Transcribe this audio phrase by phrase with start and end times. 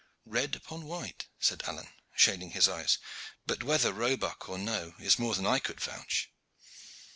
[0.25, 2.97] "Red upon white," said Alleyne, shading his eyes;
[3.45, 6.31] "but whether roebuck or no is more than I could vouch.